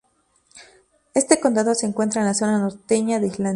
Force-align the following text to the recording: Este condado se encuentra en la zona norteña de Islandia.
Este 1.13 1.39
condado 1.39 1.75
se 1.75 1.85
encuentra 1.85 2.21
en 2.21 2.25
la 2.27 2.33
zona 2.33 2.57
norteña 2.57 3.19
de 3.19 3.27
Islandia. 3.27 3.49